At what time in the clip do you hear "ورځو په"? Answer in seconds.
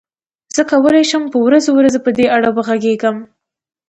1.73-2.11